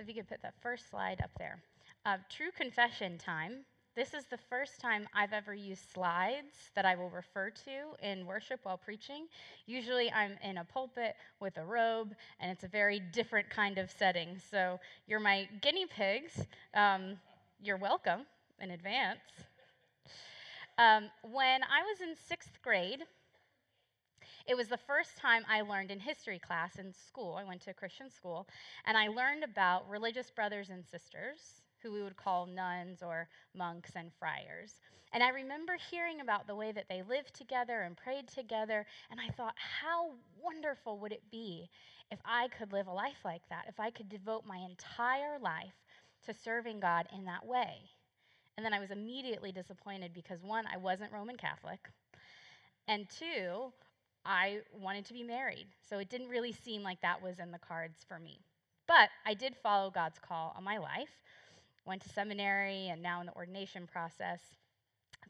[0.00, 1.60] So if you could put that first slide up there.
[2.06, 3.66] Uh, true confession time.
[3.94, 8.24] This is the first time I've ever used slides that I will refer to in
[8.24, 9.26] worship while preaching.
[9.66, 13.90] Usually I'm in a pulpit with a robe, and it's a very different kind of
[13.90, 14.40] setting.
[14.50, 16.46] So you're my guinea pigs.
[16.72, 17.18] Um,
[17.62, 18.20] you're welcome
[18.58, 19.20] in advance.
[20.78, 23.02] Um, when I was in sixth grade,
[24.50, 27.38] it was the first time I learned in history class in school.
[27.40, 28.48] I went to a Christian school,
[28.84, 33.92] and I learned about religious brothers and sisters who we would call nuns or monks
[33.94, 34.80] and friars.
[35.12, 39.20] And I remember hearing about the way that they lived together and prayed together, and
[39.20, 40.10] I thought, how
[40.42, 41.70] wonderful would it be
[42.10, 45.78] if I could live a life like that, if I could devote my entire life
[46.26, 47.82] to serving God in that way.
[48.56, 51.78] And then I was immediately disappointed because one, I wasn't Roman Catholic,
[52.88, 53.72] and two,
[54.24, 55.66] I wanted to be married.
[55.88, 58.40] So it didn't really seem like that was in the cards for me.
[58.86, 61.10] But I did follow God's call on my life
[61.86, 64.40] went to seminary, and now in the ordination process.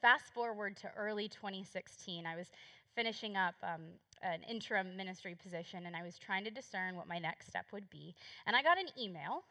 [0.02, 2.48] Fast forward to early 2016, I was
[2.94, 3.83] finishing up um,
[4.22, 7.88] an interim ministry position, and I was trying to discern what my next step would
[7.91, 8.14] be.
[8.46, 9.44] And I got an email.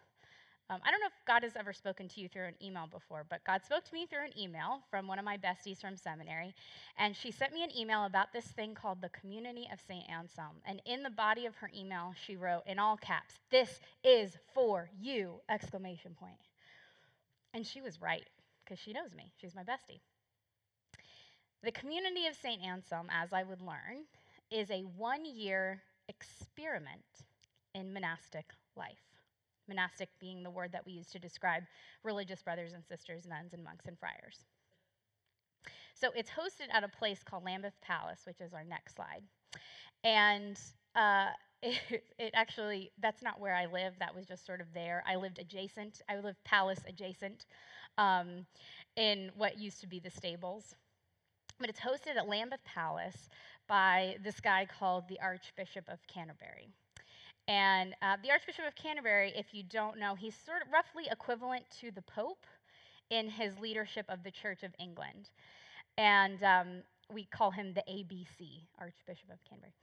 [0.71, 3.25] Um, I don't know if God has ever spoken to you through an email before,
[3.27, 6.53] but God spoke to me through an email from one of my besties from seminary.
[6.97, 10.07] And she sent me an email about this thing called the Community of St.
[10.07, 10.57] Anselm.
[10.65, 14.91] And in the body of her email, she wrote in all caps, This is for
[15.01, 15.41] you!
[15.49, 16.37] Exclamation point.
[17.55, 18.27] And she was right,
[18.63, 19.31] because she knows me.
[19.41, 20.01] She's my bestie.
[21.63, 22.61] The community of St.
[22.61, 24.05] Anselm, as I would learn,
[24.51, 27.01] is a one year experiment
[27.73, 28.45] in monastic
[28.75, 29.08] life.
[29.69, 31.63] Monastic being the word that we use to describe
[32.03, 34.43] religious brothers and sisters, nuns and monks and friars.
[35.93, 39.23] So it's hosted at a place called Lambeth Palace, which is our next slide.
[40.03, 40.59] And
[40.95, 41.27] uh,
[41.63, 43.93] it, it, actually, that's not where I live.
[43.99, 45.03] That was just sort of there.
[45.07, 47.45] I lived adjacent, I lived palace adjacent
[47.97, 48.45] um,
[48.95, 50.75] in what used to be the stables.
[51.59, 53.29] But it's hosted at Lambeth Palace
[53.67, 56.69] by this guy called the Archbishop of Canterbury.
[57.49, 61.65] And uh, the Archbishop of Canterbury, if you don't know, he's sort of roughly equivalent
[61.81, 62.45] to the Pope
[63.09, 65.31] in his leadership of the Church of England.
[65.97, 66.67] And um,
[67.11, 69.73] we call him the ABC, Archbishop of Canterbury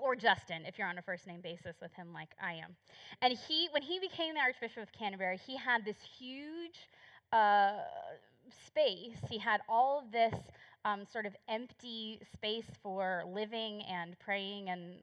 [0.00, 2.76] or Justin, if you're on a first name basis with him like I am.
[3.22, 6.88] And he, when he became the Archbishop of Canterbury, he had this huge
[7.32, 7.78] uh,
[8.66, 9.16] space.
[9.30, 10.34] He had all of this
[10.84, 14.96] um, sort of empty space for living and praying and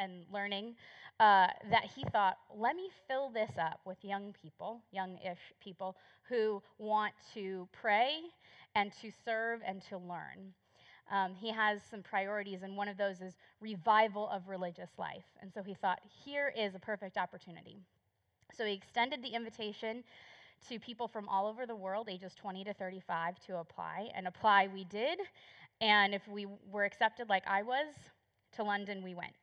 [0.00, 0.74] and learning
[1.20, 5.96] uh, that he thought, let me fill this up with young people, young-ish people
[6.28, 8.20] who want to pray
[8.74, 10.54] and to serve and to learn
[11.10, 15.24] um, he has some priorities, and one of those is revival of religious life.
[15.42, 17.78] And so he thought, here is a perfect opportunity.
[18.56, 20.04] So he extended the invitation
[20.68, 24.08] to people from all over the world, ages 20 to 35, to apply.
[24.14, 25.18] And apply we did.
[25.80, 27.88] And if we were accepted like I was,
[28.56, 29.34] to London we went.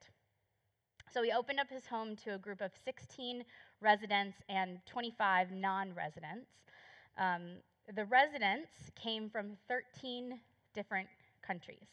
[1.13, 3.43] So he opened up his home to a group of 16
[3.81, 6.47] residents and 25 non residents.
[7.17, 7.57] Um,
[7.95, 10.39] the residents came from 13
[10.73, 11.07] different
[11.41, 11.87] countries.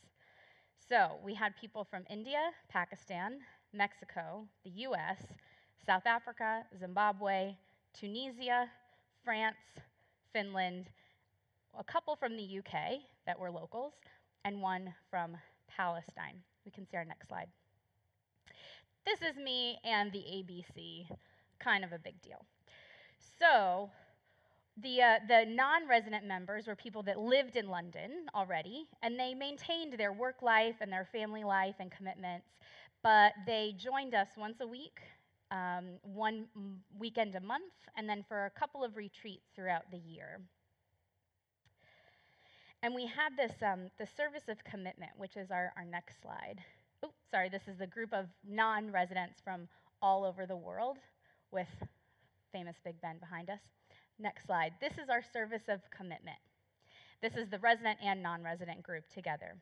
[0.89, 3.39] So we had people from India, Pakistan,
[3.73, 5.19] Mexico, the US,
[5.87, 7.55] South Africa, Zimbabwe,
[7.99, 8.69] Tunisia,
[9.25, 9.57] France,
[10.33, 10.87] Finland,
[11.79, 13.95] a couple from the UK that were locals,
[14.45, 15.37] and one from
[15.69, 16.43] Palestine.
[16.65, 17.49] We can see our next slide.
[19.05, 21.07] This is me and the ABC,
[21.59, 22.45] kind of a big deal.
[23.39, 23.91] So
[24.83, 29.35] the, uh, the non resident members were people that lived in London already, and they
[29.35, 32.47] maintained their work life and their family life and commitments,
[33.03, 35.01] but they joined us once a week,
[35.51, 36.47] um, one
[36.99, 40.41] weekend a month, and then for a couple of retreats throughout the year.
[42.83, 46.61] And we had this um, the service of commitment, which is our, our next slide.
[47.35, 49.67] Sorry, this is the group of non residents from
[50.01, 50.99] all over the world
[51.51, 51.67] with
[52.53, 53.59] famous Big Ben behind us.
[54.21, 54.71] Next slide.
[54.81, 56.39] This is our service of commitment.
[57.21, 59.57] This is the resident and non resident group together.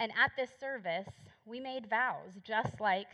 [0.00, 1.12] And at this service,
[1.44, 3.08] we made vows, just like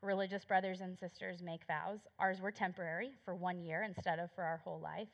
[0.00, 1.98] religious brothers and sisters make vows.
[2.20, 5.08] Ours were temporary for one year instead of for our whole life.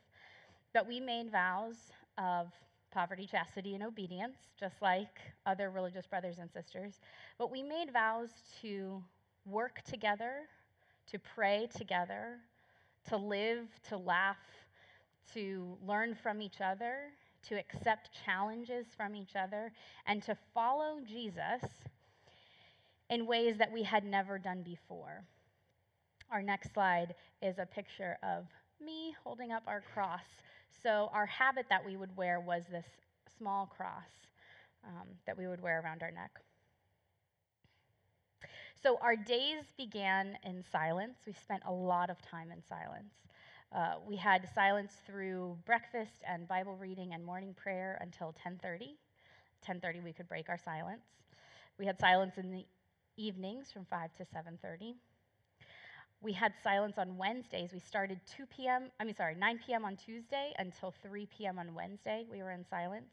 [0.75, 1.77] But we made vows
[2.19, 2.49] of
[2.95, 7.01] poverty, chastity, and obedience, just like other religious brothers and sisters.
[7.39, 8.31] But we made vows
[8.63, 9.03] to
[9.45, 10.49] work together,
[11.11, 12.39] to pray together,
[13.09, 14.39] to live, to laugh,
[15.35, 17.11] to learn from each other,
[17.49, 19.73] to accept challenges from each other,
[20.07, 21.63] and to follow Jesus
[23.11, 25.25] in ways that we had never done before.
[26.31, 28.47] our next slide is a picture of
[28.85, 30.21] me holding up our cross.
[30.83, 32.87] So, our habit that we would wear was this
[33.39, 34.11] small cross
[34.85, 36.31] um, that we would wear around our neck.
[38.83, 41.19] So, our days began in silence.
[41.27, 43.15] We spent a lot of time in silence.
[43.73, 48.97] Uh, we had silence through breakfast and Bible reading and morning prayer until 10:30.
[49.63, 51.05] 10:30 we could break our silence.
[51.79, 52.67] We had silence in the
[53.17, 54.97] evenings from 5 to 7:30.
[56.25, 57.75] We had silence on Wednesdays.
[57.75, 58.85] We started 2 p.m.
[58.99, 59.85] I mean sorry, 9 p.m.
[59.85, 61.59] on Tuesday until 3 p.m.
[61.59, 62.25] on Wednesday.
[62.33, 63.11] We were in silence.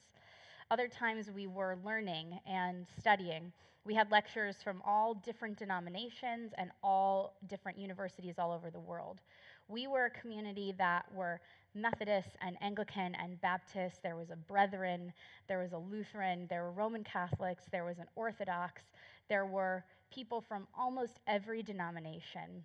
[0.71, 3.51] Other times we were learning and studying.
[3.83, 9.19] We had lectures from all different denominations and all different universities all over the world.
[9.67, 11.41] We were a community that were
[11.75, 14.01] Methodist and Anglican and Baptist.
[14.01, 15.11] There was a Brethren,
[15.49, 18.83] there was a Lutheran, there were Roman Catholics, there was an Orthodox,
[19.27, 19.83] there were
[20.13, 22.63] people from almost every denomination.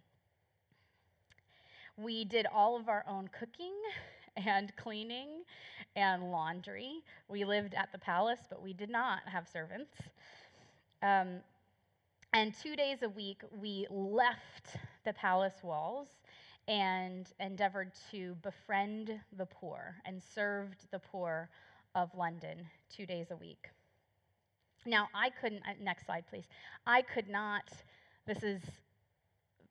[1.97, 3.75] We did all of our own cooking
[4.37, 5.45] and cleaning
[5.95, 7.03] and laundry.
[7.29, 9.93] We lived at the palace, but we did not have servants.
[11.03, 11.41] Um,
[12.33, 16.09] and two days a week, we left the palace walls
[16.69, 21.49] and endeavored to befriend the poor and served the poor
[21.95, 22.59] of London
[22.95, 23.69] two days a week.
[24.85, 26.45] Now, I couldn't, uh, next slide, please.
[26.87, 27.71] I could not,
[28.27, 28.61] this is,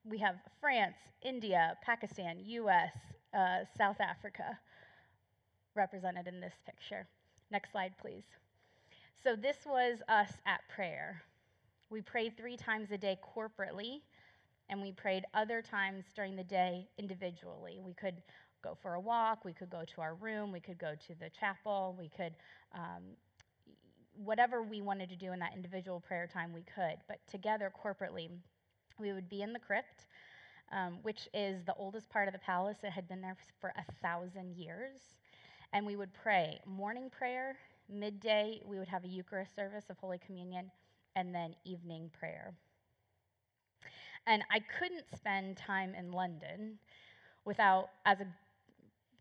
[0.07, 2.91] we have France, India, Pakistan, US,
[3.33, 4.57] uh, South Africa
[5.75, 7.07] represented in this picture.
[7.51, 8.23] Next slide, please.
[9.23, 11.23] So, this was us at prayer.
[11.89, 14.01] We prayed three times a day corporately,
[14.69, 17.79] and we prayed other times during the day individually.
[17.83, 18.21] We could
[18.63, 21.29] go for a walk, we could go to our room, we could go to the
[21.39, 22.33] chapel, we could,
[22.73, 23.03] um,
[24.15, 26.97] whatever we wanted to do in that individual prayer time, we could.
[27.07, 28.29] But together, corporately,
[28.99, 30.05] we would be in the crypt
[30.71, 32.77] um, which is the oldest part of the palace.
[32.83, 35.17] It had been there for a thousand years.
[35.73, 37.57] And we would pray morning prayer,
[37.89, 40.71] midday, we would have a Eucharist service of Holy Communion,
[41.15, 42.53] and then evening prayer.
[44.27, 46.79] And I couldn't spend time in London
[47.45, 48.27] without, as a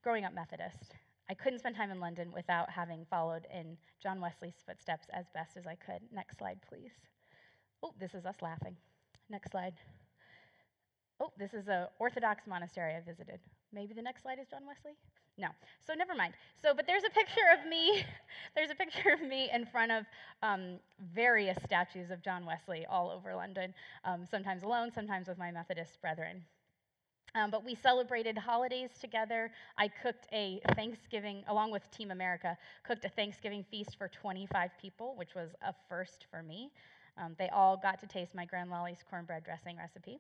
[0.03, 0.94] growing up Methodist,
[1.29, 5.56] I couldn't spend time in London without having followed in John Wesley's footsteps as best
[5.56, 6.00] as I could.
[6.12, 6.93] Next slide, please.
[7.82, 8.76] Oh, this is us laughing.
[9.31, 9.75] Next slide.
[11.21, 13.41] Oh, this is an Orthodox monastery I visited.
[13.73, 14.97] Maybe the next slide is John Wesley?
[15.38, 15.49] No.
[15.87, 16.35] So never mind.
[16.61, 18.05] So, but there's a picture of me.
[18.55, 20.05] there's a picture of me in front of
[20.43, 20.79] um,
[21.15, 23.75] various statues of John Wesley all over London.
[24.05, 26.43] Um, sometimes alone, sometimes with my Methodist brethren.
[27.37, 29.50] Um, but we celebrated holidays together.
[29.76, 35.15] I cooked a Thanksgiving, along with Team America, cooked a Thanksgiving feast for 25 people,
[35.17, 36.71] which was a first for me.
[37.16, 40.19] Um, they all got to taste my Grand Lolly's cornbread dressing recipe.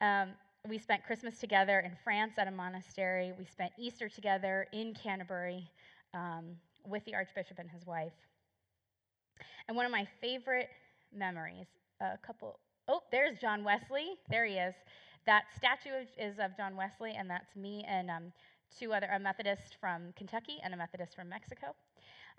[0.00, 0.30] Um,
[0.68, 3.32] we spent Christmas together in France at a monastery.
[3.38, 5.68] We spent Easter together in Canterbury
[6.14, 6.56] um,
[6.86, 8.12] with the Archbishop and his wife.
[9.68, 10.68] And one of my favorite
[11.14, 11.66] memories,
[12.00, 14.14] a couple, oh, there's John Wesley.
[14.30, 14.74] There he is.
[15.26, 18.32] That statue is of John Wesley, and that's me and um,
[18.78, 21.74] two other, a Methodist from Kentucky and a Methodist from Mexico.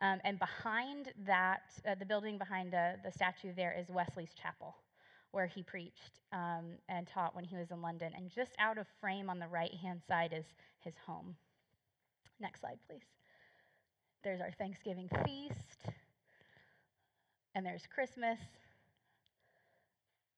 [0.01, 4.75] Um, and behind that, uh, the building behind uh, the statue there is Wesley's Chapel
[5.36, 8.13] where he preached um, and taught when he was in London.
[8.15, 10.45] And just out of frame on the right hand side is
[10.80, 11.35] his home.
[12.40, 13.04] Next slide, please.
[14.23, 15.94] There's our Thanksgiving feast,
[17.54, 18.40] and there's Christmas,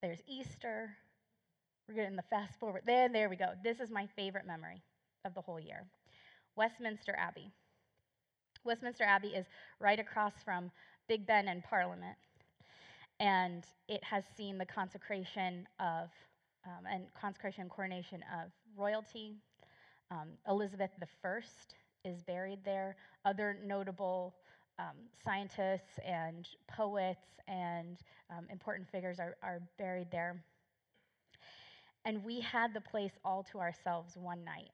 [0.01, 0.89] there's Easter.
[1.87, 2.81] We're getting the fast forward.
[2.85, 3.51] There, there we go.
[3.63, 4.81] This is my favorite memory
[5.25, 5.85] of the whole year
[6.55, 7.51] Westminster Abbey.
[8.63, 9.45] Westminster Abbey is
[9.79, 10.71] right across from
[11.07, 12.17] Big Ben and Parliament
[13.19, 16.09] and it has seen the consecration of
[16.65, 19.33] um, and consecration and coronation of royalty.
[20.11, 20.91] Um, Elizabeth
[21.23, 21.39] I
[22.03, 22.95] is buried there.
[23.25, 24.35] Other notable
[24.77, 27.97] um, scientists and poets and
[28.29, 30.43] um, important figures are, are buried there.
[32.05, 34.71] And we had the place all to ourselves one night,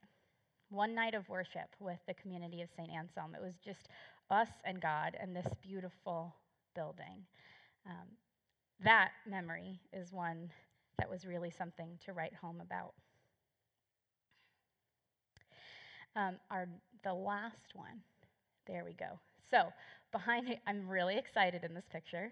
[0.74, 2.90] one night of worship with the community of St.
[2.90, 3.36] Anselm.
[3.36, 3.88] It was just
[4.32, 6.36] us and God and this beautiful
[6.76, 7.26] building.
[7.86, 8.08] Um,
[8.84, 10.50] that memory is one
[10.98, 12.94] that was really something to write home about.
[16.16, 16.68] Um, our,
[17.04, 18.02] the last one,
[18.68, 19.20] there we go.
[19.50, 19.68] So,
[20.12, 22.32] behind me, I'm really excited in this picture.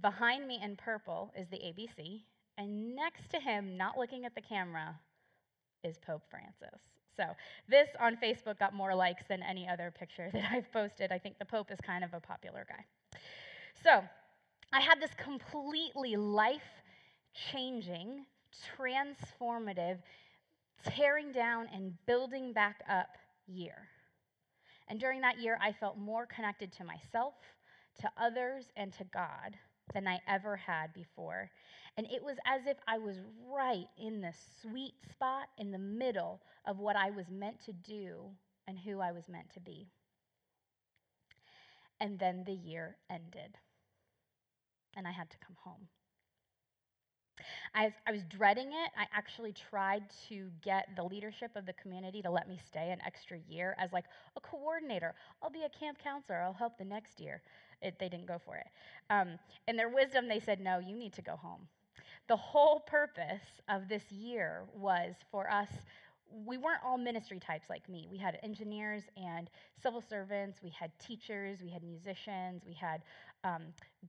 [0.00, 2.22] Behind me in purple is the ABC,
[2.56, 4.98] and next to him, not looking at the camera,
[5.82, 6.89] is Pope Francis.
[7.16, 7.24] So,
[7.68, 11.12] this on Facebook got more likes than any other picture that I've posted.
[11.12, 13.18] I think the Pope is kind of a popular guy.
[13.82, 14.02] So,
[14.72, 16.60] I had this completely life
[17.52, 18.24] changing
[18.78, 19.98] transformative,
[20.84, 23.88] tearing down and building back up year.
[24.88, 27.34] And during that year, I felt more connected to myself,
[28.00, 29.56] to others, and to God
[29.92, 31.50] than I ever had before.
[31.96, 33.16] And it was as if I was
[33.48, 34.32] right in the
[34.62, 38.30] sweet spot in the middle of what I was meant to do
[38.66, 39.88] and who I was meant to be.
[42.00, 43.58] And then the year ended,
[44.96, 45.88] and I had to come home.
[47.74, 48.90] I, I was dreading it.
[48.96, 53.00] I actually tried to get the leadership of the community to let me stay an
[53.04, 54.04] extra year as like
[54.36, 55.14] a coordinator.
[55.42, 56.40] I'll be a camp counselor.
[56.42, 57.42] I'll help the next year.
[57.82, 58.66] It, they didn't go for it.
[59.10, 61.66] Um, in their wisdom, they said, no, you need to go home.
[62.28, 65.68] The whole purpose of this year was for us
[66.46, 68.06] we weren't all ministry types like me.
[68.10, 69.50] We had engineers and
[69.82, 73.02] civil servants, we had teachers, we had musicians, we had
[73.42, 73.62] um,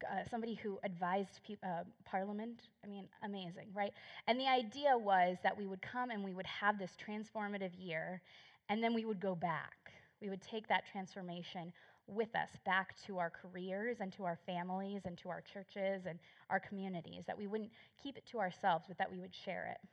[0.05, 2.63] uh, somebody who advised pe- uh, parliament.
[2.83, 3.91] I mean, amazing, right?
[4.27, 8.21] And the idea was that we would come and we would have this transformative year,
[8.69, 9.91] and then we would go back.
[10.21, 11.73] We would take that transformation
[12.07, 16.19] with us back to our careers and to our families and to our churches and
[16.49, 19.87] our communities, that we wouldn't keep it to ourselves, but that we would share it.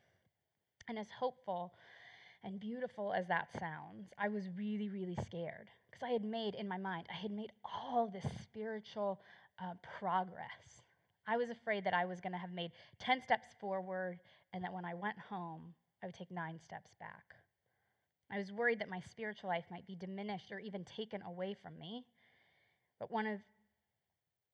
[0.88, 1.74] And as hopeful
[2.44, 6.68] and beautiful as that sounds, I was really, really scared because I had made in
[6.68, 9.20] my mind, I had made all this spiritual
[9.62, 10.82] uh, progress.
[11.26, 14.20] I was afraid that I was going to have made 10 steps forward
[14.52, 17.37] and that when I went home, I would take nine steps back.
[18.30, 21.78] I was worried that my spiritual life might be diminished or even taken away from
[21.78, 22.04] me.
[22.98, 23.40] But one of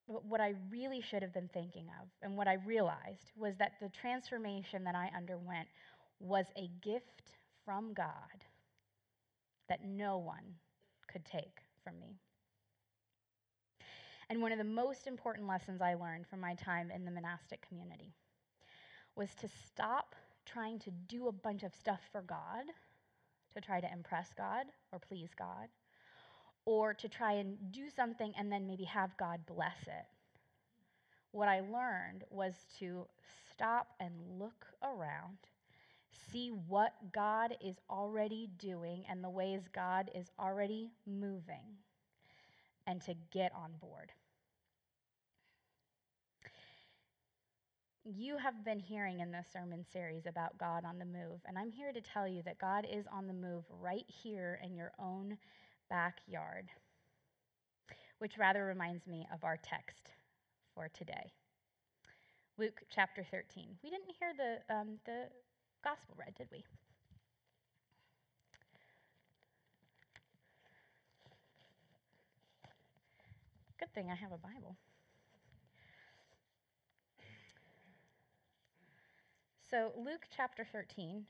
[0.07, 3.89] what I really should have been thinking of and what I realized was that the
[3.89, 5.67] transformation that I underwent
[6.21, 7.33] was a gift
[7.65, 8.45] from God
[9.69, 10.57] that no one
[11.11, 12.19] could take from me.
[14.29, 17.67] And one of the most important lessons I learned from my time in the monastic
[17.67, 18.13] community
[19.17, 20.15] was to stop
[20.45, 22.65] trying to do a bunch of stuff for God,
[23.55, 25.69] to try to impress God or please God,
[26.65, 30.07] or to try and do something and then maybe have God bless it.
[31.33, 33.07] What I learned was to
[33.51, 35.39] stop and look around
[36.33, 41.79] see what God is already doing and the ways God is already moving,
[42.87, 44.13] and to get on board.
[48.07, 51.71] You have been hearing in this sermon series about God on the move, and I'm
[51.71, 55.39] here to tell you that God is on the move right here in your own
[55.89, 56.69] backyard,
[58.19, 60.11] which rather reminds me of our text
[60.75, 61.33] for today.
[62.59, 63.69] Luke chapter 13.
[63.83, 65.29] We didn't hear the, um, the
[65.83, 66.63] gospel read, did we?
[73.81, 74.77] Good thing I have a Bible.
[79.71, 81.25] So, Luke chapter 13,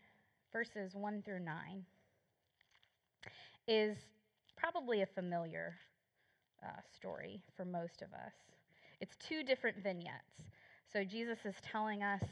[0.52, 1.84] verses 1 through 9,
[3.68, 3.96] is
[4.56, 5.76] probably a familiar
[6.60, 8.32] uh, story for most of us.
[9.00, 10.42] It's two different vignettes.
[10.92, 12.22] So, Jesus is telling us,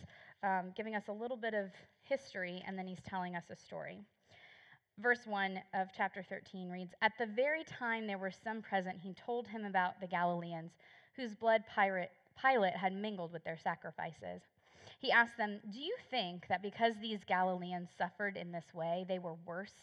[0.42, 1.70] um, giving us a little bit of
[2.02, 4.00] history, and then he's telling us a story.
[4.98, 9.14] Verse 1 of chapter 13 reads At the very time there were some present, he
[9.14, 10.72] told him about the Galileans,
[11.14, 14.42] whose blood Pilate had mingled with their sacrifices.
[15.02, 19.18] He asked them, Do you think that because these Galileans suffered in this way, they
[19.18, 19.74] were worse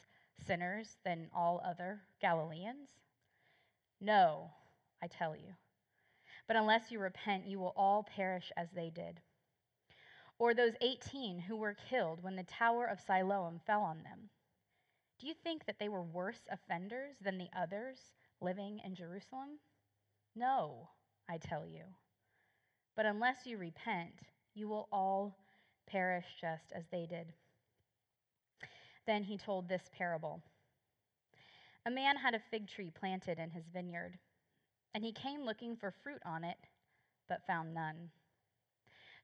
[0.47, 2.87] sinners than all other Galileans?
[3.99, 4.49] No,
[5.03, 5.55] I tell you.
[6.47, 9.19] But unless you repent, you will all perish as they did.
[10.39, 14.29] Or those 18 who were killed when the Tower of Siloam fell on them.
[15.19, 19.59] Do you think that they were worse offenders than the others living in Jerusalem?
[20.33, 20.87] No,
[21.27, 21.83] I tell you.
[22.95, 24.13] But unless you repent,
[24.53, 25.37] you will all
[25.87, 27.33] perish just as they did.
[29.05, 30.41] Then he told this parable
[31.85, 34.17] A man had a fig tree planted in his vineyard,
[34.93, 36.57] and he came looking for fruit on it,
[37.27, 38.09] but found none.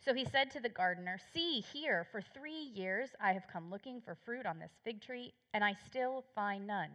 [0.04, 4.02] So he said to the gardener, See here, for three years I have come looking
[4.02, 6.92] for fruit on this fig tree, and I still find none.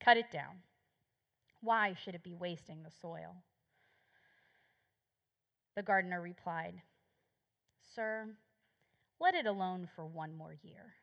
[0.00, 0.56] Cut it down.
[1.60, 3.36] Why should it be wasting the soil?
[5.76, 6.82] The gardener replied,
[8.00, 8.28] Sir,
[9.20, 10.94] let it alone for one more year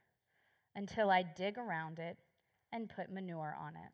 [0.76, 2.18] until I dig around it
[2.74, 3.92] and put manure on it.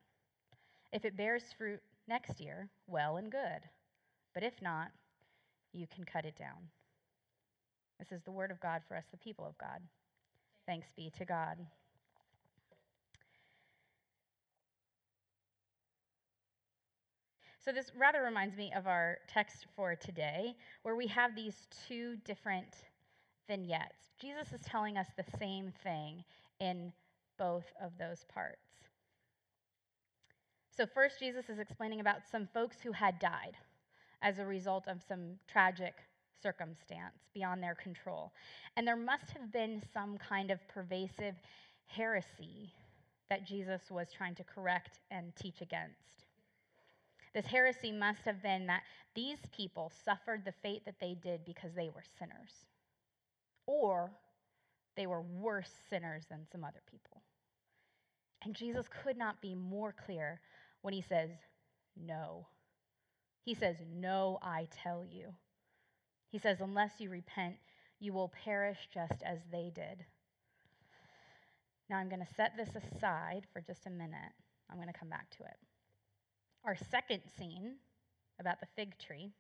[0.96, 3.60] If it bears fruit next year, well and good.
[4.34, 4.88] But if not,
[5.74, 6.70] you can cut it down.
[8.00, 9.82] This is the word of God for us, the people of God.
[10.66, 11.58] Thanks be to God.
[17.60, 22.18] So, this rather reminds me of our text for today, where we have these two
[22.26, 22.68] different
[23.48, 24.10] vignettes.
[24.20, 26.24] Jesus is telling us the same thing
[26.60, 26.92] in
[27.38, 28.60] both of those parts.
[30.76, 33.58] So, first, Jesus is explaining about some folks who had died
[34.22, 35.94] as a result of some tragic
[36.42, 38.32] circumstance beyond their control.
[38.76, 41.36] And there must have been some kind of pervasive
[41.88, 42.74] heresy
[43.30, 46.26] that Jesus was trying to correct and teach against.
[47.34, 48.84] This heresy must have been that
[49.16, 52.66] these people suffered the fate that they did because they were sinners,
[53.66, 54.12] or
[54.96, 57.22] they were worse sinners than some other people.
[58.44, 60.42] And Jesus could not be more clear
[60.82, 61.30] when he says,
[61.96, 62.48] No.
[63.44, 65.34] He says, No, I tell you.
[66.30, 67.56] He says, Unless you repent,
[68.00, 70.06] you will perish just as they did.
[71.90, 74.34] Now I'm going to set this aside for just a minute.
[74.70, 75.58] I'm going to come back to it.
[76.66, 77.76] Our second scene
[78.40, 79.32] about the fig tree,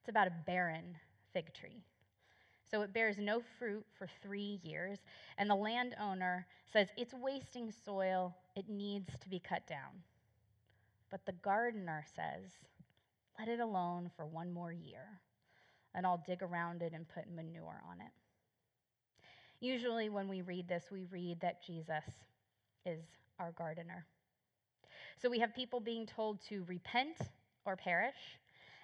[0.00, 0.96] it's about a barren
[1.32, 1.84] fig tree.
[2.72, 4.98] So it bears no fruit for three years,
[5.36, 10.02] and the landowner says it's wasting soil, it needs to be cut down.
[11.10, 12.50] But the gardener says,
[13.38, 15.20] let it alone for one more year,
[15.94, 18.12] and I'll dig around it and put manure on it.
[19.60, 22.04] Usually, when we read this, we read that Jesus
[22.86, 23.02] is
[23.38, 24.06] our gardener.
[25.20, 27.18] So we have people being told to repent
[27.66, 28.38] or perish,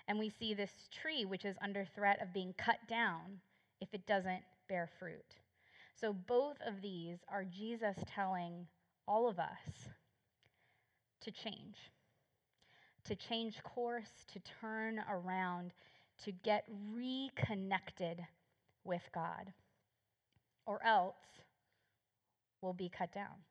[0.07, 3.41] and we see this tree which is under threat of being cut down
[3.81, 5.37] if it doesn't bear fruit.
[6.01, 8.67] So both of these are Jesus telling
[9.07, 9.89] all of us
[11.23, 11.77] to change,
[13.05, 15.73] to change course, to turn around,
[16.25, 18.25] to get reconnected
[18.85, 19.53] with God,
[20.67, 21.17] or else
[22.61, 23.43] we'll be cut down,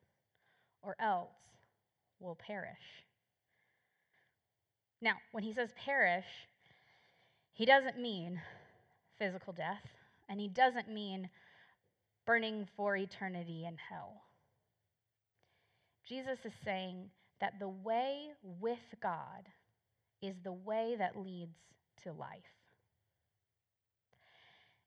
[0.82, 1.28] or else
[2.20, 3.04] we'll perish.
[5.00, 6.26] Now, when he says perish,
[7.52, 8.40] he doesn't mean
[9.18, 9.97] physical death.
[10.28, 11.28] And he doesn't mean
[12.26, 14.22] burning for eternity in hell.
[16.06, 17.10] Jesus is saying
[17.40, 18.28] that the way
[18.60, 19.48] with God
[20.22, 21.56] is the way that leads
[22.02, 22.42] to life.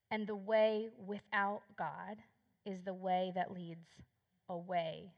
[0.10, 2.18] And the way without God
[2.66, 3.88] is the way that leads
[4.50, 5.12] away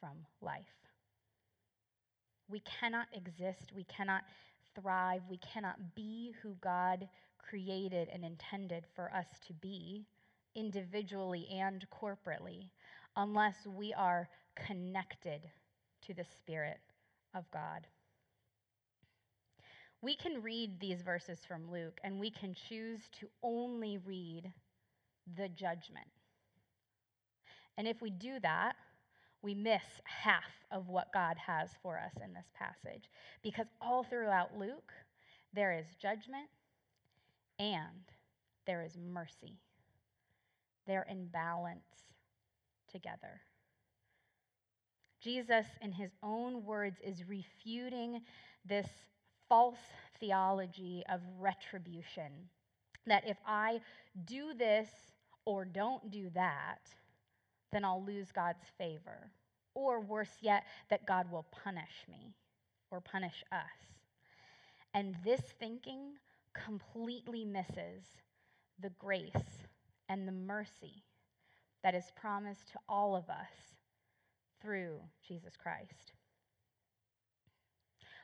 [0.00, 0.64] from life.
[2.48, 4.22] We cannot exist, we cannot
[4.74, 7.08] thrive, we cannot be who God
[7.42, 10.06] created and intended for us to be,
[10.54, 12.68] individually and corporately,
[13.16, 15.48] unless we are connected
[16.06, 16.78] to the Spirit
[17.34, 17.86] of God.
[20.02, 24.52] We can read these verses from Luke and we can choose to only read
[25.36, 26.08] the judgment.
[27.78, 28.74] And if we do that,
[29.42, 33.04] we miss half of what God has for us in this passage.
[33.42, 34.92] Because all throughout Luke,
[35.52, 36.48] there is judgment
[37.58, 38.10] and
[38.66, 39.58] there is mercy.
[40.86, 41.80] They're in balance
[42.90, 43.40] together.
[45.20, 48.20] Jesus, in his own words, is refuting
[48.64, 48.88] this
[49.48, 49.78] false
[50.18, 52.32] theology of retribution.
[53.06, 53.80] That if I
[54.24, 54.88] do this
[55.44, 56.80] or don't do that,
[57.70, 59.30] then I'll lose God's favor.
[59.74, 62.34] Or worse yet, that God will punish me
[62.90, 63.60] or punish us.
[64.92, 66.14] And this thinking
[66.54, 68.04] completely misses
[68.80, 69.30] the grace
[70.08, 71.02] and the mercy
[71.82, 73.76] that is promised to all of us
[74.60, 76.12] through Jesus Christ.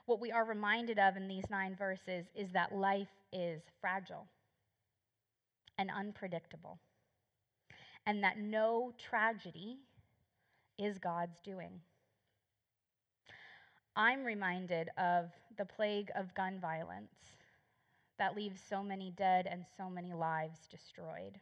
[0.06, 4.26] What we are reminded of in these nine verses is that life is fragile
[5.76, 6.78] and unpredictable,
[8.06, 9.78] and that no tragedy
[10.78, 11.80] is God's doing.
[13.96, 17.12] I'm reminded of the plague of gun violence
[18.18, 21.38] that leaves so many dead and so many lives destroyed.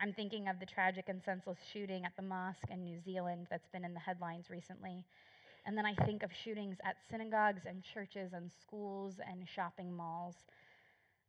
[0.00, 3.68] I'm thinking of the tragic and senseless shooting at the mosque in New Zealand that's
[3.68, 5.04] been in the headlines recently.
[5.66, 10.36] And then I think of shootings at synagogues and churches and schools and shopping malls.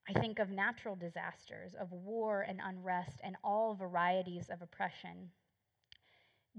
[0.08, 5.32] I think of natural disasters, of war and unrest, and all varieties of oppression.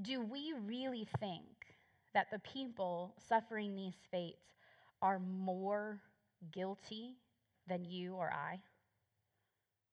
[0.03, 1.45] Do we really think
[2.15, 4.57] that the people suffering these fates
[5.03, 6.01] are more
[6.53, 7.17] guilty
[7.69, 8.61] than you or I?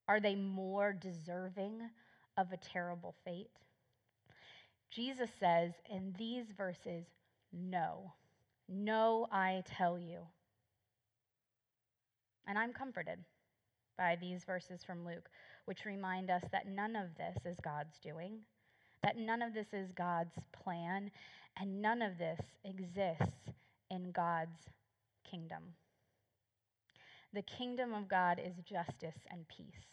[0.07, 1.81] Are they more deserving
[2.37, 3.51] of a terrible fate?
[4.89, 7.05] Jesus says in these verses,
[7.51, 8.13] No.
[8.69, 10.19] No, I tell you.
[12.47, 13.19] And I'm comforted
[13.97, 15.29] by these verses from Luke,
[15.65, 18.39] which remind us that none of this is God's doing,
[19.03, 21.11] that none of this is God's plan,
[21.59, 23.51] and none of this exists
[23.89, 24.69] in God's
[25.29, 25.63] kingdom.
[27.37, 29.85] The kingdom of God is justice and peace.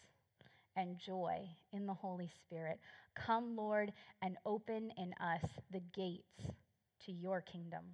[0.77, 2.79] and joy in the Holy Spirit.
[3.15, 6.53] Come, Lord, and open in us the gates
[7.05, 7.85] to your kingdom.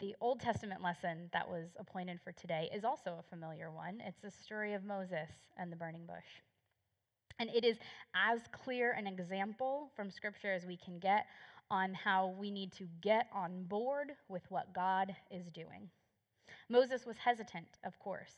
[0.00, 4.02] The Old Testament lesson that was appointed for today is also a familiar one.
[4.06, 6.42] It's the story of Moses and the burning bush.
[7.40, 7.78] And it is
[8.14, 11.26] as clear an example from Scripture as we can get
[11.70, 15.90] on how we need to get on board with what God is doing.
[16.68, 18.34] Moses was hesitant, of course,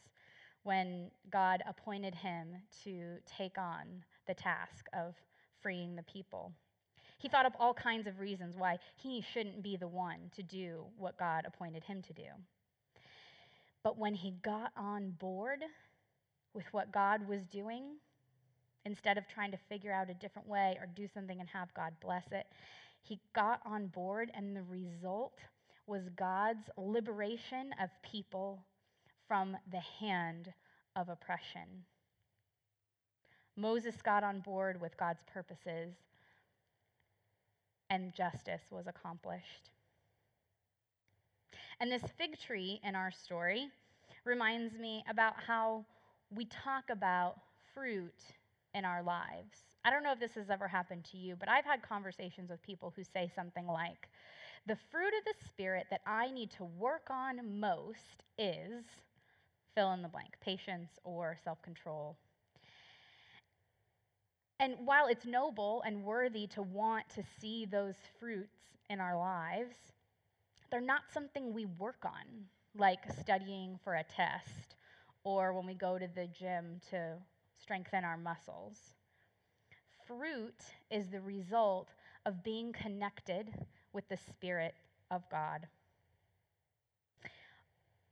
[0.63, 5.15] when God appointed him to take on the task of
[5.63, 6.53] freeing the people.
[7.19, 10.85] He thought up all kinds of reasons why he shouldn't be the one to do
[10.97, 12.29] what God appointed him to do.
[13.83, 15.61] But when he got on board
[16.55, 17.97] with what God was doing,
[18.85, 21.93] instead of trying to figure out a different way or do something and have God
[22.01, 22.47] bless it,
[23.03, 25.39] he got on board, and the result
[25.91, 28.63] was God's liberation of people
[29.27, 30.53] from the hand
[30.95, 31.85] of oppression.
[33.57, 35.93] Moses got on board with God's purposes,
[37.91, 39.71] and justice was accomplished.
[41.81, 43.67] And this fig tree in our story
[44.25, 45.85] reminds me about how
[46.33, 47.41] we talk about
[47.75, 48.23] fruit
[48.75, 49.65] in our lives.
[49.85, 52.63] I don't know if this has ever happened to you, but I've had conversations with
[52.63, 54.09] people who say something like,
[54.67, 58.85] The fruit of the Spirit that I need to work on most is
[59.75, 62.17] fill in the blank patience or self control.
[64.61, 68.59] And while it's noble and worthy to want to see those fruits
[68.91, 69.77] in our lives,
[70.71, 72.45] they're not something we work on,
[72.77, 74.77] like studying for a test
[75.25, 77.15] or when we go to the gym to
[77.59, 78.77] strengthen our muscles.
[80.07, 81.89] Fruit is the result
[82.27, 83.55] of being connected
[83.93, 84.75] with the Spirit
[85.11, 85.67] of God.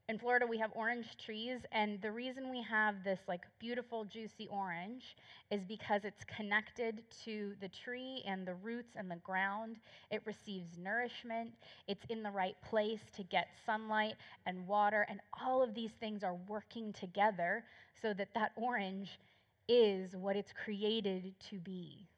[0.08, 4.48] In Florida, we have orange trees, and the reason we have this like beautiful, juicy
[4.50, 5.16] orange
[5.50, 9.76] is because it's connected to the tree and the roots and the ground.
[10.10, 11.50] It receives nourishment,
[11.88, 14.14] it's in the right place to get sunlight
[14.46, 17.64] and water, and all of these things are working together
[18.00, 19.20] so that that orange
[19.68, 22.08] is what it's created to be.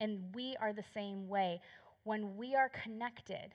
[0.00, 1.60] And we are the same way.
[2.04, 3.54] When we are connected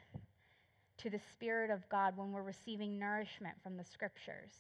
[0.98, 4.52] to the Spirit of God, when we're receiving nourishment from the scriptures,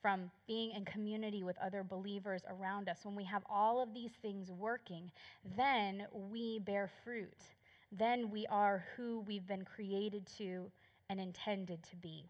[0.00, 4.10] from being in community with other believers around us, when we have all of these
[4.20, 5.10] things working,
[5.56, 7.38] then we bear fruit.
[7.92, 10.70] Then we are who we've been created to
[11.08, 12.24] and intended to be.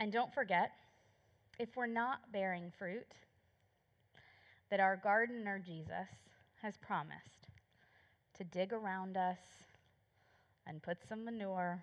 [0.00, 0.72] And don't forget,
[1.58, 3.06] if we're not bearing fruit,
[4.70, 6.08] that our gardener Jesus
[6.62, 7.48] has promised
[8.36, 9.38] to dig around us
[10.66, 11.82] and put some manure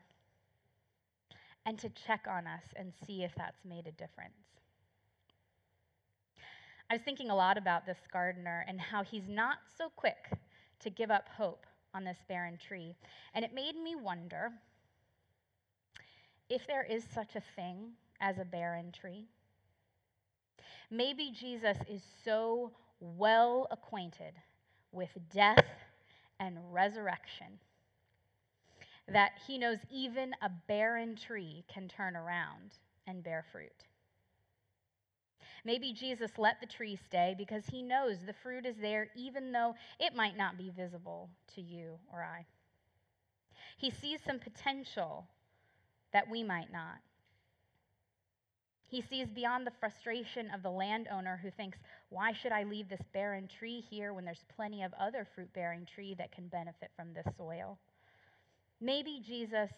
[1.65, 4.33] and to check on us and see if that's made a difference.
[6.89, 10.31] I was thinking a lot about this gardener and how he's not so quick
[10.79, 12.95] to give up hope on this barren tree.
[13.33, 14.51] And it made me wonder
[16.49, 19.25] if there is such a thing as a barren tree.
[20.89, 24.33] Maybe Jesus is so well acquainted
[24.91, 25.65] with death
[26.39, 27.59] and resurrection
[29.07, 32.71] that he knows even a barren tree can turn around
[33.05, 33.85] and bear fruit.
[35.65, 39.75] Maybe Jesus let the tree stay because he knows the fruit is there even though
[39.99, 42.45] it might not be visible to you or I.
[43.77, 45.27] He sees some potential
[46.13, 46.99] that we might not.
[48.89, 51.77] He sees beyond the frustration of the landowner who thinks,
[52.09, 55.85] Why should I leave this barren tree here when there's plenty of other fruit bearing
[55.85, 57.77] tree that can benefit from this soil?
[58.79, 59.71] Maybe Jesus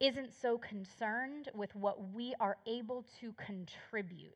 [0.00, 4.32] isn't so concerned with what we are able to contribute.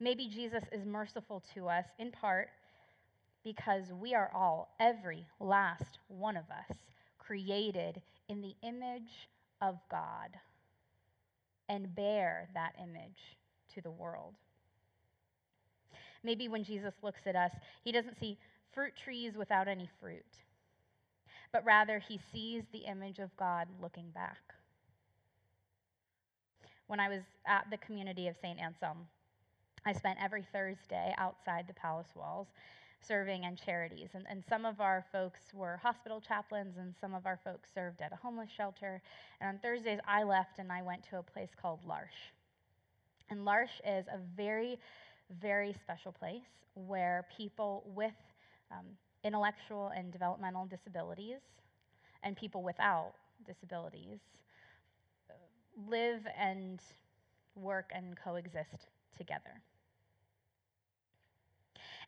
[0.00, 2.48] Maybe Jesus is merciful to us in part
[3.42, 6.76] because we are all, every last one of us,
[7.18, 9.28] created in the image
[9.60, 10.30] of God
[11.68, 13.36] and bear that image
[13.74, 14.34] to the world.
[16.22, 18.38] Maybe when Jesus looks at us, he doesn't see
[18.72, 20.24] fruit trees without any fruit,
[21.52, 24.38] but rather he sees the image of God looking back.
[26.86, 28.58] When I was at the community of St.
[28.58, 29.06] Anselm,
[29.86, 32.48] I spent every Thursday outside the palace walls
[33.06, 34.10] serving and charities.
[34.14, 38.00] And, and some of our folks were hospital chaplains, and some of our folks served
[38.00, 39.00] at a homeless shelter.
[39.40, 42.32] And on Thursdays, I left and I went to a place called L'Arche.
[43.30, 44.78] And L'Arche is a very,
[45.40, 46.42] very special place
[46.74, 48.12] where people with
[48.70, 48.86] um,
[49.22, 51.40] intellectual and developmental disabilities
[52.22, 53.12] and people without
[53.46, 54.18] disabilities
[55.88, 56.80] live and
[57.54, 59.60] work and coexist together.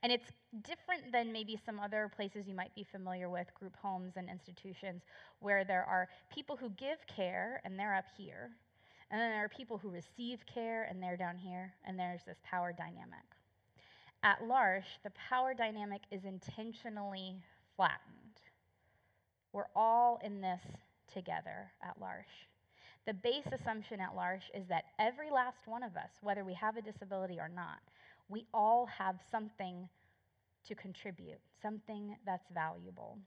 [0.03, 0.31] And it's
[0.63, 5.03] different than maybe some other places you might be familiar with, group homes and institutions,
[5.41, 8.51] where there are people who give care and they're up here,
[9.11, 12.39] and then there are people who receive care and they're down here, and there's this
[12.45, 13.25] power dynamic.
[14.23, 17.37] At L'Arche, the power dynamic is intentionally
[17.77, 18.41] flattened.
[19.53, 20.61] We're all in this
[21.13, 22.49] together at L'Arche.
[23.07, 26.77] The base assumption at L'Arche is that every last one of us, whether we have
[26.77, 27.79] a disability or not,
[28.29, 29.89] we all have something
[30.67, 33.19] to contribute, something that's valuable.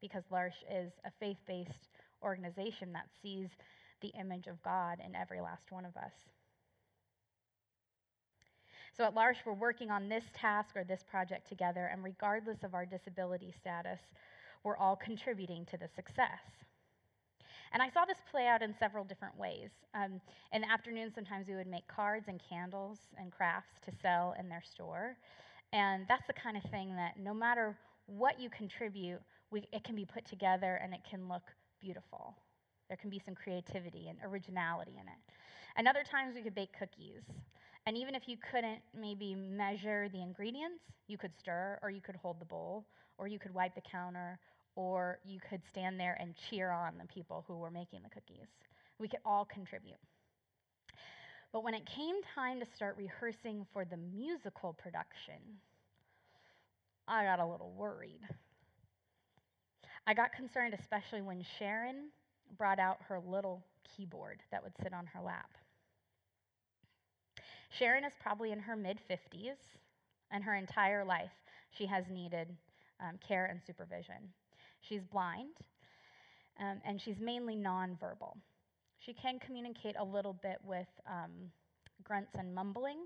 [0.00, 1.88] Because L'Arche is a faith based
[2.22, 3.48] organization that sees
[4.00, 6.12] the image of God in every last one of us.
[8.96, 12.74] So at L'Arche, we're working on this task or this project together, and regardless of
[12.74, 13.98] our disability status,
[14.62, 16.40] we're all contributing to the success.
[17.74, 19.68] And I saw this play out in several different ways.
[19.94, 20.20] Um,
[20.52, 24.48] in the afternoon, sometimes we would make cards and candles and crafts to sell in
[24.48, 25.16] their store.
[25.72, 29.18] And that's the kind of thing that no matter what you contribute,
[29.50, 31.42] we, it can be put together and it can look
[31.80, 32.36] beautiful.
[32.88, 35.34] There can be some creativity and originality in it.
[35.76, 37.22] And other times we could bake cookies.
[37.86, 42.14] And even if you couldn't maybe measure the ingredients, you could stir or you could
[42.14, 42.86] hold the bowl
[43.18, 44.38] or you could wipe the counter
[44.76, 48.48] or you could stand there and cheer on the people who were making the cookies.
[48.98, 49.98] We could all contribute.
[51.52, 55.40] But when it came time to start rehearsing for the musical production,
[57.06, 58.20] I got a little worried.
[60.06, 62.08] I got concerned, especially when Sharon
[62.58, 63.62] brought out her little
[63.96, 65.50] keyboard that would sit on her lap.
[67.78, 69.56] Sharon is probably in her mid 50s,
[70.30, 71.30] and her entire life
[71.76, 72.48] she has needed
[73.00, 74.32] um, care and supervision.
[74.88, 75.54] She's blind,
[76.60, 78.36] um, and she's mainly nonverbal.
[78.98, 81.50] She can communicate a little bit with um,
[82.04, 82.98] grunts and mumbling,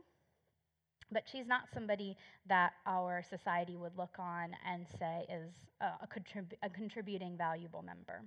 [1.11, 2.17] but she's not somebody
[2.49, 7.83] that our society would look on and say is a, a, contrib- a contributing, valuable
[7.83, 8.23] member.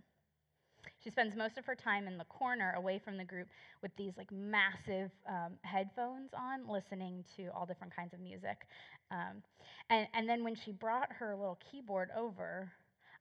[1.04, 3.48] She spends most of her time in the corner away from the group
[3.82, 8.68] with these like massive um, headphones on, listening to all different kinds of music.
[9.12, 9.44] Um,
[9.90, 12.72] and, and then when she brought her little keyboard over,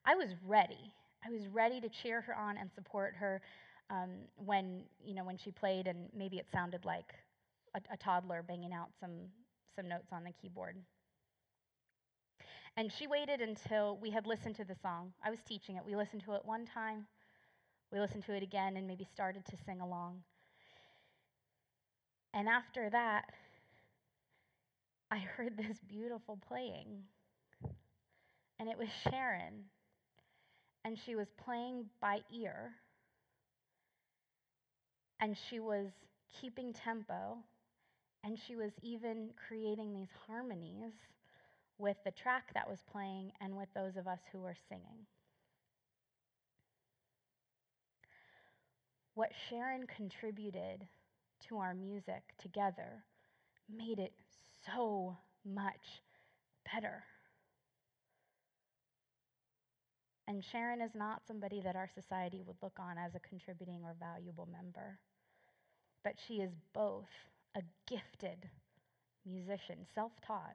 [0.04, 0.94] I was ready.
[1.24, 3.40] I was ready to cheer her on and support her
[3.90, 7.12] um, when, you know, when she played and maybe it sounded like
[7.74, 9.28] a, a toddler banging out some,
[9.76, 10.76] some notes on the keyboard.
[12.76, 15.12] And she waited until we had listened to the song.
[15.24, 15.84] I was teaching it.
[15.84, 17.06] We listened to it one time,
[17.92, 20.22] we listened to it again, and maybe started to sing along.
[22.34, 23.30] And after that,
[25.10, 27.04] I heard this beautiful playing.
[28.58, 29.64] And it was Sharon
[30.85, 32.73] and she was playing by ear,
[35.21, 35.88] and she was
[36.40, 37.38] keeping tempo,
[38.25, 40.93] and she was even creating these harmonies
[41.79, 45.07] with the track that was playing and with those of us who were singing.
[49.14, 50.87] What Sharon contributed
[51.49, 53.05] to our music together
[53.69, 54.12] made it
[54.66, 56.03] so much
[56.73, 57.03] better.
[60.31, 63.97] And Sharon is not somebody that our society would look on as a contributing or
[63.99, 64.97] valuable member.
[66.05, 67.09] But she is both
[67.57, 68.49] a gifted
[69.27, 70.55] musician, self taught,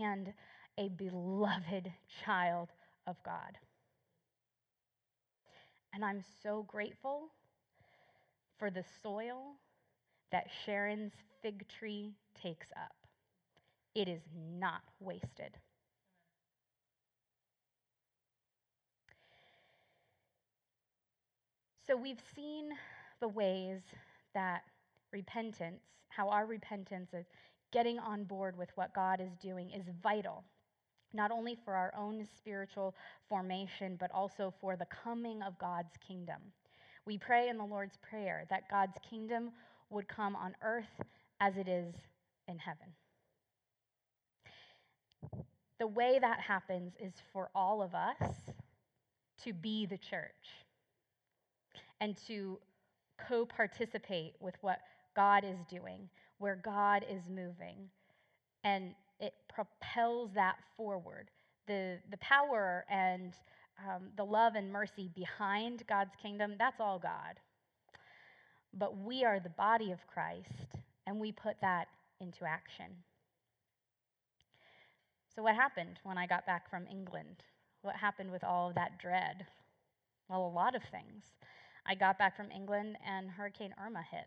[0.00, 0.32] and
[0.76, 1.92] a beloved
[2.24, 2.70] child
[3.06, 3.58] of God.
[5.94, 7.28] And I'm so grateful
[8.58, 9.54] for the soil
[10.32, 11.12] that Sharon's
[11.42, 12.96] fig tree takes up.
[13.94, 14.22] It is
[14.58, 15.56] not wasted.
[21.86, 22.70] So we've seen
[23.20, 23.80] the ways
[24.34, 24.62] that
[25.12, 27.24] repentance, how our repentance of
[27.72, 30.42] getting on board with what God is doing, is vital,
[31.12, 32.96] not only for our own spiritual
[33.28, 36.40] formation, but also for the coming of God's kingdom.
[37.06, 39.52] We pray in the Lord's Prayer that God's kingdom
[39.90, 41.00] would come on earth
[41.40, 41.94] as it is
[42.48, 42.88] in heaven.
[45.78, 48.32] The way that happens is for all of us
[49.44, 50.65] to be the church
[52.00, 52.58] and to
[53.28, 54.78] co participate with what
[55.14, 57.88] God is doing, where God is moving.
[58.64, 61.30] And it propels that forward.
[61.66, 63.34] The, the power and
[63.84, 67.40] um, the love and mercy behind God's kingdom, that's all God.
[68.72, 71.88] But we are the body of Christ, and we put that
[72.20, 72.86] into action.
[75.34, 77.42] So, what happened when I got back from England?
[77.82, 79.46] What happened with all of that dread?
[80.28, 81.24] Well, a lot of things.
[81.88, 84.26] I got back from England and Hurricane Irma hit.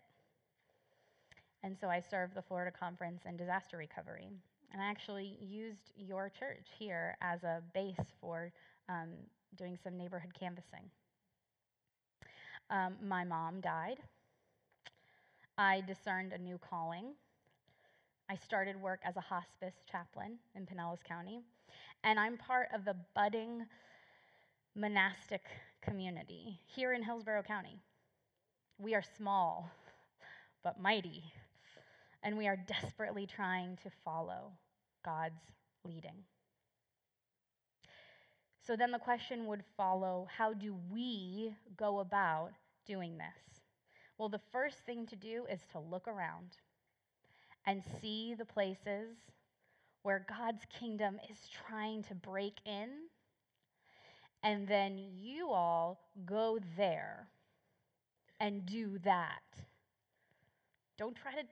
[1.61, 4.29] And so I served the Florida Conference in disaster recovery.
[4.71, 8.51] And I actually used your church here as a base for
[8.87, 9.09] um,
[9.57, 10.89] doing some neighborhood canvassing.
[12.69, 13.97] Um, my mom died.
[15.57, 17.13] I discerned a new calling.
[18.29, 21.41] I started work as a hospice chaplain in Pinellas County,
[22.03, 23.65] and I'm part of the budding
[24.75, 25.41] monastic
[25.81, 27.79] community here in Hillsborough County.
[28.77, 29.69] We are small,
[30.63, 31.23] but mighty,
[32.23, 34.51] and we are desperately trying to follow
[35.03, 35.41] God's
[35.83, 36.23] leading.
[38.65, 42.51] So then the question would follow how do we go about
[42.85, 43.61] doing this?
[44.17, 46.57] Well, the first thing to do is to look around
[47.65, 49.15] and see the places
[50.03, 51.37] where God's kingdom is
[51.67, 52.89] trying to break in.
[54.43, 57.27] And then you all go there
[58.39, 59.41] and do that.
[60.97, 61.47] Don't try to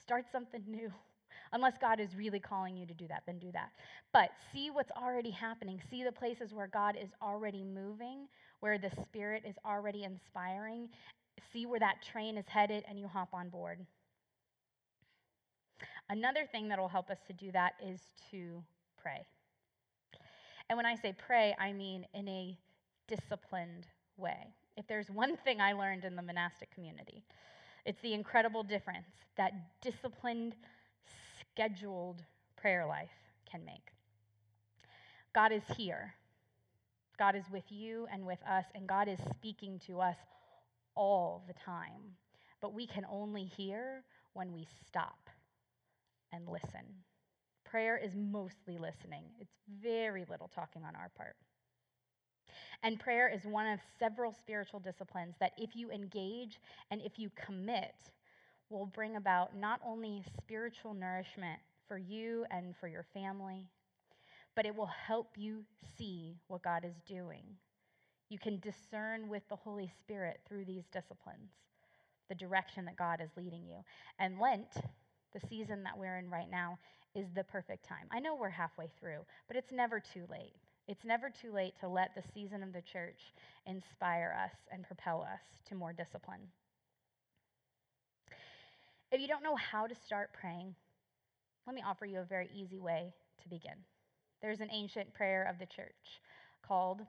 [0.00, 0.92] start something new.
[1.52, 3.70] Unless God is really calling you to do that, then do that.
[4.12, 5.80] But see what's already happening.
[5.90, 8.26] See the places where God is already moving,
[8.60, 10.88] where the Spirit is already inspiring.
[11.52, 13.78] See where that train is headed, and you hop on board.
[16.08, 18.62] Another thing that will help us to do that is to
[19.00, 19.24] pray.
[20.68, 22.56] And when I say pray, I mean in a
[23.06, 24.54] disciplined way.
[24.76, 27.22] If there's one thing I learned in the monastic community,
[27.84, 30.54] it's the incredible difference that disciplined
[31.40, 32.22] scheduled
[32.56, 33.10] prayer life
[33.50, 33.92] can make.
[35.34, 36.14] God is here.
[37.18, 40.16] God is with you and with us, and God is speaking to us
[40.94, 42.16] all the time.
[42.60, 45.28] But we can only hear when we stop
[46.32, 47.04] and listen.
[47.74, 51.34] Prayer is mostly listening, it's very little talking on our part.
[52.84, 56.60] And prayer is one of several spiritual disciplines that, if you engage
[56.92, 57.96] and if you commit,
[58.70, 61.58] will bring about not only spiritual nourishment
[61.88, 63.66] for you and for your family,
[64.54, 65.64] but it will help you
[65.98, 67.42] see what God is doing.
[68.28, 71.50] You can discern with the Holy Spirit through these disciplines
[72.28, 73.78] the direction that God is leading you.
[74.20, 74.70] And Lent,
[75.32, 76.78] the season that we're in right now,
[77.14, 78.06] is the perfect time.
[78.10, 80.54] I know we're halfway through, but it's never too late.
[80.86, 83.20] It's never too late to let the season of the church
[83.66, 86.40] inspire us and propel us to more discipline.
[89.10, 90.74] If you don't know how to start praying,
[91.66, 93.76] let me offer you a very easy way to begin.
[94.42, 96.20] There's an ancient prayer of the church
[96.66, 97.00] called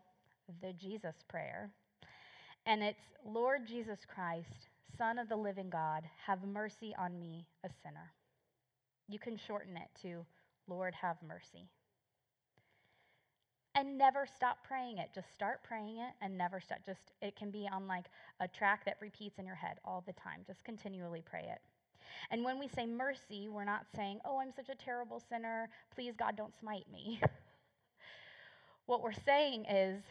[0.61, 1.71] the Jesus Prayer,
[2.65, 7.69] and it's Lord Jesus Christ, Son of the living God, have mercy on me, a
[7.83, 8.13] sinner.
[9.07, 10.25] You can shorten it to
[10.67, 11.69] Lord, have mercy.
[13.75, 15.09] And never stop praying it.
[15.13, 16.79] Just start praying it and never stop.
[16.85, 18.05] Just, it can be on like
[18.39, 20.41] a track that repeats in your head all the time.
[20.47, 21.59] Just continually pray it.
[22.31, 25.69] And when we say mercy, we're not saying, oh, I'm such a terrible sinner.
[25.93, 27.19] Please, God, don't smite me.
[28.85, 30.01] what we're saying is,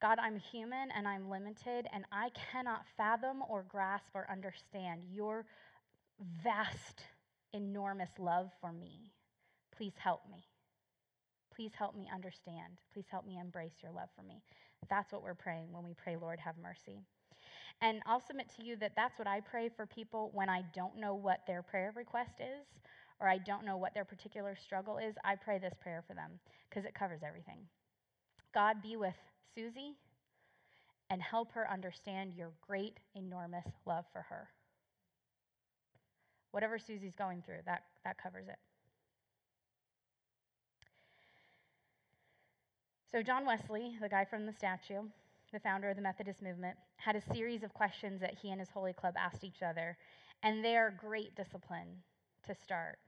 [0.00, 5.44] God, I'm human and I'm limited, and I cannot fathom or grasp or understand your
[6.44, 7.02] vast,
[7.52, 9.12] enormous love for me.
[9.76, 10.44] Please help me.
[11.54, 12.78] Please help me understand.
[12.92, 14.42] Please help me embrace your love for me.
[14.88, 17.00] That's what we're praying when we pray, Lord, have mercy.
[17.80, 20.98] And I'll submit to you that that's what I pray for people when I don't
[20.98, 22.66] know what their prayer request is
[23.20, 25.14] or I don't know what their particular struggle is.
[25.24, 27.58] I pray this prayer for them because it covers everything.
[28.54, 29.14] God, be with
[29.54, 29.94] Susie
[31.10, 34.48] and help her understand your great, enormous love for her.
[36.50, 38.58] Whatever Susie's going through, that, that covers it.
[43.10, 45.02] So, John Wesley, the guy from the statue,
[45.52, 48.68] the founder of the Methodist movement, had a series of questions that he and his
[48.68, 49.96] Holy Club asked each other,
[50.42, 51.88] and they are great discipline
[52.46, 52.98] to start.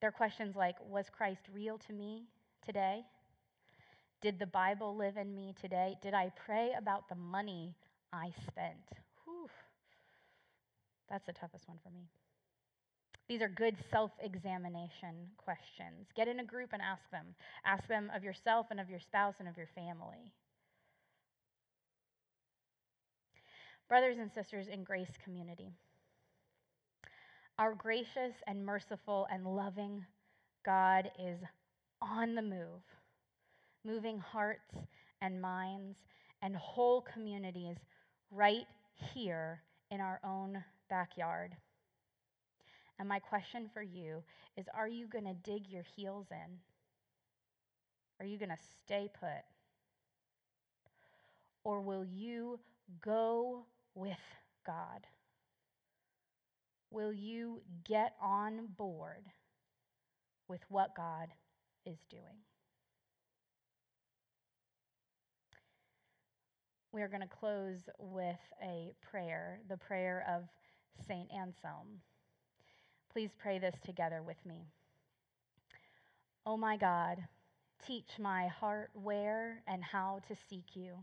[0.00, 2.24] They're questions like Was Christ real to me
[2.64, 3.02] today?
[4.22, 5.96] Did the Bible live in me today?
[6.00, 7.74] Did I pray about the money
[8.12, 9.03] I spent?
[11.10, 12.08] That's the toughest one for me.
[13.28, 16.08] These are good self examination questions.
[16.14, 17.34] Get in a group and ask them.
[17.64, 20.32] Ask them of yourself and of your spouse and of your family.
[23.88, 25.70] Brothers and sisters in Grace Community,
[27.58, 30.04] our gracious and merciful and loving
[30.64, 31.38] God is
[32.00, 32.82] on the move,
[33.84, 34.74] moving hearts
[35.22, 35.96] and minds
[36.42, 37.76] and whole communities
[38.30, 38.66] right
[39.14, 41.56] here in our own backyard.
[42.98, 44.22] And my question for you
[44.56, 46.58] is Are you going to dig your heels in?
[48.20, 49.44] Are you going to stay put?
[51.64, 52.60] Or will you
[53.02, 53.64] go
[53.94, 54.16] with
[54.66, 55.06] God?
[56.90, 59.24] Will you get on board
[60.46, 61.28] with what God
[61.84, 62.44] is doing?
[66.92, 70.44] We are going to close with a prayer, the prayer of
[71.06, 71.28] St.
[71.32, 72.00] Anselm.
[73.12, 74.66] Please pray this together with me.
[76.46, 77.18] Oh my God,
[77.86, 80.94] teach my heart where and how to seek you,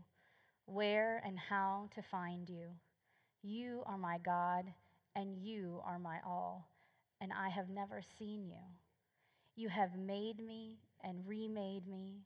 [0.66, 2.68] where and how to find you.
[3.42, 4.64] You are my God,
[5.16, 6.68] and you are my all,
[7.20, 8.62] and I have never seen you.
[9.56, 12.22] You have made me and remade me.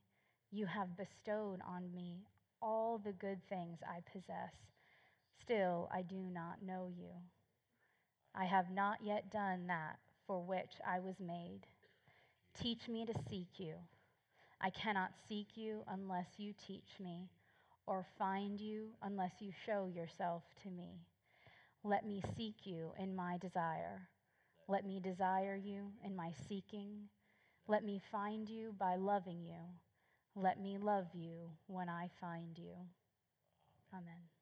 [0.51, 2.23] You have bestowed on me
[2.61, 4.53] all the good things I possess.
[5.41, 7.09] Still, I do not know you.
[8.39, 11.61] I have not yet done that for which I was made.
[12.61, 13.73] Teach me to seek you.
[14.61, 17.29] I cannot seek you unless you teach me,
[17.87, 21.01] or find you unless you show yourself to me.
[21.83, 24.07] Let me seek you in my desire.
[24.67, 27.09] Let me desire you in my seeking.
[27.67, 29.61] Let me find you by loving you.
[30.35, 32.75] Let me love you when I find you.
[33.93, 34.36] Amen.